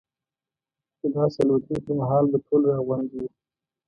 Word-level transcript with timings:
د 0.99 1.01
داسې 1.15 1.39
الوتنې 1.43 1.77
پر 1.83 1.93
مهال 1.99 2.23
به 2.31 2.37
ټول 2.45 2.61
راغونډ 2.73 3.09
وو. 3.13 3.27